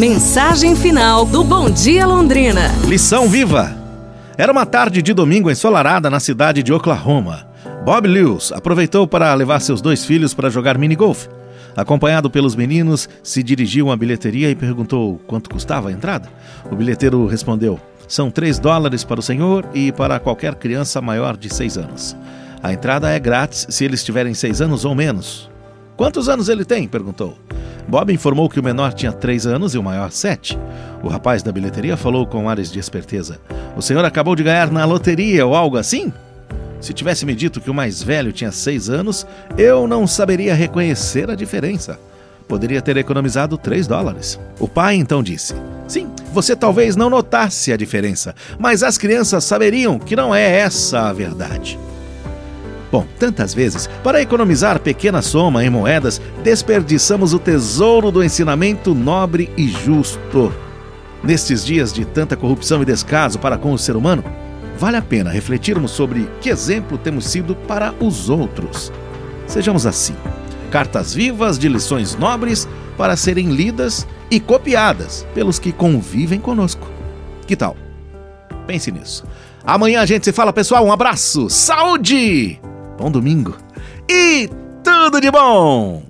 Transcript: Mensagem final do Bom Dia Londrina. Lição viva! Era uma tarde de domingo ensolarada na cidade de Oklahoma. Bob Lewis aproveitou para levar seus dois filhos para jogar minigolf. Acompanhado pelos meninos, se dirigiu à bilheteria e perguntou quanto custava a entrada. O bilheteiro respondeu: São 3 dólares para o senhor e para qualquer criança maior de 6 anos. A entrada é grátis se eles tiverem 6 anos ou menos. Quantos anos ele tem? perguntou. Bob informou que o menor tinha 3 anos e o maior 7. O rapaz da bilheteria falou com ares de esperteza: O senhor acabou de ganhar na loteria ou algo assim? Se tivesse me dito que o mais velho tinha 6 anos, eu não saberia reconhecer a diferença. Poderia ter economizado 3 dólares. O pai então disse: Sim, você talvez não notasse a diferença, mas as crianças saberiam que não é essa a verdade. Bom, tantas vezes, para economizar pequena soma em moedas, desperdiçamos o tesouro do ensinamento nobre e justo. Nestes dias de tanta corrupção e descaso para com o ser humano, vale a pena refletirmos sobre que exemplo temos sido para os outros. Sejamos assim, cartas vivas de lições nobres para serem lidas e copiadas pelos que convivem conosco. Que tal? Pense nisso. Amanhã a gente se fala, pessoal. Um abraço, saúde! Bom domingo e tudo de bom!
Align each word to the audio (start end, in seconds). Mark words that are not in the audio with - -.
Mensagem 0.00 0.74
final 0.74 1.26
do 1.26 1.44
Bom 1.44 1.68
Dia 1.68 2.06
Londrina. 2.06 2.72
Lição 2.86 3.28
viva! 3.28 3.76
Era 4.34 4.50
uma 4.50 4.64
tarde 4.64 5.02
de 5.02 5.12
domingo 5.12 5.50
ensolarada 5.50 6.08
na 6.08 6.18
cidade 6.18 6.62
de 6.62 6.72
Oklahoma. 6.72 7.46
Bob 7.84 8.08
Lewis 8.08 8.50
aproveitou 8.50 9.06
para 9.06 9.34
levar 9.34 9.60
seus 9.60 9.82
dois 9.82 10.02
filhos 10.02 10.32
para 10.32 10.48
jogar 10.48 10.78
minigolf. 10.78 11.26
Acompanhado 11.76 12.30
pelos 12.30 12.56
meninos, 12.56 13.10
se 13.22 13.42
dirigiu 13.42 13.90
à 13.90 13.96
bilheteria 13.96 14.48
e 14.48 14.54
perguntou 14.54 15.20
quanto 15.26 15.50
custava 15.50 15.90
a 15.90 15.92
entrada. 15.92 16.30
O 16.72 16.74
bilheteiro 16.74 17.26
respondeu: 17.26 17.78
São 18.08 18.30
3 18.30 18.58
dólares 18.58 19.04
para 19.04 19.20
o 19.20 19.22
senhor 19.22 19.68
e 19.74 19.92
para 19.92 20.18
qualquer 20.18 20.54
criança 20.54 21.02
maior 21.02 21.36
de 21.36 21.52
6 21.52 21.76
anos. 21.76 22.16
A 22.62 22.72
entrada 22.72 23.10
é 23.10 23.18
grátis 23.18 23.66
se 23.68 23.84
eles 23.84 24.02
tiverem 24.02 24.32
6 24.32 24.62
anos 24.62 24.86
ou 24.86 24.94
menos. 24.94 25.50
Quantos 25.94 26.26
anos 26.26 26.48
ele 26.48 26.64
tem? 26.64 26.88
perguntou. 26.88 27.36
Bob 27.90 28.12
informou 28.12 28.48
que 28.48 28.60
o 28.60 28.62
menor 28.62 28.92
tinha 28.92 29.10
3 29.10 29.48
anos 29.48 29.74
e 29.74 29.78
o 29.78 29.82
maior 29.82 30.12
7. 30.12 30.56
O 31.02 31.08
rapaz 31.08 31.42
da 31.42 31.50
bilheteria 31.50 31.96
falou 31.96 32.24
com 32.24 32.48
ares 32.48 32.70
de 32.70 32.78
esperteza: 32.78 33.40
O 33.76 33.82
senhor 33.82 34.04
acabou 34.04 34.36
de 34.36 34.44
ganhar 34.44 34.70
na 34.70 34.84
loteria 34.84 35.44
ou 35.44 35.56
algo 35.56 35.76
assim? 35.76 36.12
Se 36.80 36.92
tivesse 36.92 37.26
me 37.26 37.34
dito 37.34 37.60
que 37.60 37.68
o 37.68 37.74
mais 37.74 38.00
velho 38.00 38.32
tinha 38.32 38.52
6 38.52 38.88
anos, 38.88 39.26
eu 39.58 39.88
não 39.88 40.06
saberia 40.06 40.54
reconhecer 40.54 41.28
a 41.28 41.34
diferença. 41.34 41.98
Poderia 42.46 42.80
ter 42.80 42.96
economizado 42.96 43.58
3 43.58 43.88
dólares. 43.88 44.38
O 44.60 44.68
pai 44.68 44.94
então 44.94 45.20
disse: 45.20 45.52
Sim, 45.88 46.08
você 46.32 46.54
talvez 46.54 46.94
não 46.94 47.10
notasse 47.10 47.72
a 47.72 47.76
diferença, 47.76 48.36
mas 48.56 48.84
as 48.84 48.96
crianças 48.96 49.42
saberiam 49.42 49.98
que 49.98 50.14
não 50.14 50.32
é 50.32 50.60
essa 50.60 51.08
a 51.08 51.12
verdade. 51.12 51.76
Bom, 52.90 53.06
tantas 53.18 53.54
vezes, 53.54 53.88
para 54.02 54.20
economizar 54.20 54.80
pequena 54.80 55.22
soma 55.22 55.64
em 55.64 55.70
moedas, 55.70 56.20
desperdiçamos 56.42 57.32
o 57.32 57.38
tesouro 57.38 58.10
do 58.10 58.22
ensinamento 58.22 58.94
nobre 58.94 59.48
e 59.56 59.68
justo. 59.68 60.52
Nestes 61.22 61.64
dias 61.64 61.92
de 61.92 62.04
tanta 62.04 62.36
corrupção 62.36 62.82
e 62.82 62.84
descaso 62.84 63.38
para 63.38 63.56
com 63.56 63.72
o 63.72 63.78
ser 63.78 63.94
humano, 63.94 64.24
vale 64.76 64.96
a 64.96 65.02
pena 65.02 65.30
refletirmos 65.30 65.92
sobre 65.92 66.28
que 66.40 66.48
exemplo 66.48 66.98
temos 66.98 67.26
sido 67.26 67.54
para 67.54 67.94
os 68.00 68.28
outros. 68.28 68.92
Sejamos 69.46 69.86
assim, 69.86 70.16
cartas 70.70 71.14
vivas 71.14 71.58
de 71.58 71.68
lições 71.68 72.16
nobres 72.16 72.68
para 72.96 73.16
serem 73.16 73.50
lidas 73.50 74.06
e 74.30 74.40
copiadas 74.40 75.26
pelos 75.32 75.58
que 75.58 75.70
convivem 75.70 76.40
conosco. 76.40 76.88
Que 77.46 77.54
tal? 77.54 77.76
Pense 78.66 78.90
nisso. 78.90 79.24
Amanhã 79.64 80.00
a 80.00 80.06
gente 80.06 80.24
se 80.24 80.32
fala, 80.32 80.52
pessoal. 80.52 80.84
Um 80.84 80.92
abraço, 80.92 81.48
saúde! 81.50 82.69
Bom 83.00 83.10
domingo 83.10 83.56
e 84.06 84.46
tudo 84.84 85.22
de 85.22 85.30
bom! 85.30 86.09